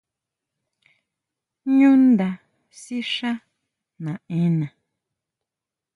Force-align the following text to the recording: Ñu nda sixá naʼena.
Ñu 1.77 1.91
nda 2.07 2.29
sixá 2.81 3.31
naʼena. 4.03 4.67